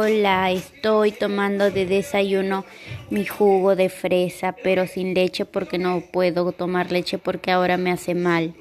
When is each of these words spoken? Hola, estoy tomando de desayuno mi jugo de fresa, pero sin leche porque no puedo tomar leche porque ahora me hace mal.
Hola, 0.00 0.52
estoy 0.52 1.10
tomando 1.10 1.72
de 1.72 1.84
desayuno 1.84 2.64
mi 3.10 3.26
jugo 3.26 3.74
de 3.74 3.88
fresa, 3.88 4.52
pero 4.62 4.86
sin 4.86 5.12
leche 5.12 5.44
porque 5.44 5.76
no 5.76 6.02
puedo 6.12 6.52
tomar 6.52 6.92
leche 6.92 7.18
porque 7.18 7.50
ahora 7.50 7.76
me 7.78 7.90
hace 7.90 8.14
mal. 8.14 8.54